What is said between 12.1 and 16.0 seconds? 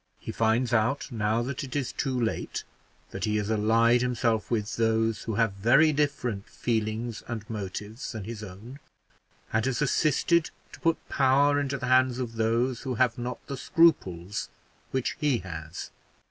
of those who have not the scruples which he has."